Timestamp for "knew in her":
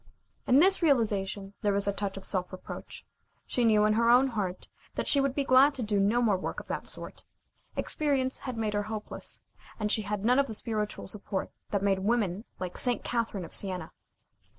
3.63-4.09